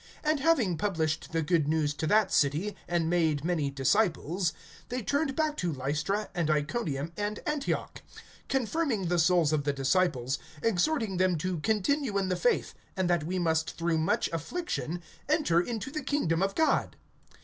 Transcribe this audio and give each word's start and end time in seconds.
(21)And 0.25 0.39
having 0.39 0.77
published 0.79 1.31
the 1.31 1.43
good 1.43 1.67
news 1.67 1.93
to 1.93 2.07
that 2.07 2.31
city, 2.31 2.75
and 2.87 3.07
made 3.07 3.45
many 3.45 3.69
disciples, 3.69 4.51
they 4.89 5.03
turned 5.03 5.35
back 5.35 5.55
to 5.55 5.71
Lystra, 5.71 6.27
and 6.33 6.49
Iconium, 6.49 7.11
and 7.15 7.39
Antioch; 7.45 8.01
(22)confirming 8.49 9.09
the 9.09 9.19
souls 9.19 9.53
of 9.53 9.63
the 9.63 9.73
disciples, 9.73 10.39
exhorting 10.63 11.17
them 11.17 11.37
to 11.37 11.59
continue 11.59 12.17
in 12.17 12.29
the 12.29 12.35
faith, 12.35 12.73
and 12.97 13.11
that 13.11 13.25
we 13.25 13.37
must 13.37 13.77
through 13.77 13.99
much 13.99 14.27
affliction 14.33 15.03
enter 15.29 15.61
into 15.61 15.91
the 15.91 16.01
kingdom 16.01 16.41
of 16.41 16.55
God. 16.55 16.95